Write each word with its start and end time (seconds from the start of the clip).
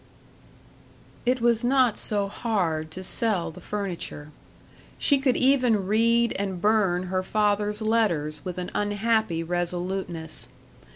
§3 1.25 1.31
It 1.33 1.41
was 1.41 1.63
not 1.63 1.95
so 1.95 2.27
hard 2.27 2.89
to 2.89 3.03
sell 3.03 3.51
the 3.51 3.61
furniture; 3.61 4.31
she 4.97 5.19
could 5.19 5.37
even 5.37 5.85
read 5.85 6.33
and 6.39 6.59
burn 6.59 7.03
her 7.03 7.21
father's 7.21 7.83
letters 7.83 8.43
with 8.43 8.57
an 8.57 8.71
unhappy 8.73 9.43
resoluteness. 9.43 10.49